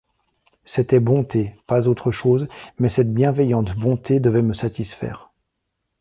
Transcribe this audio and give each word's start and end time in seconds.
C'était 0.65 0.99
bonté, 0.99 1.53
pas 1.67 1.87
autre 1.87 2.09
chose, 2.09 2.47
mais 2.79 2.89
cette 2.89 3.13
bienveillante 3.13 3.75
bonté 3.77 4.19
devait 4.19 4.41
me 4.41 4.55
satisfaire. 4.55 5.29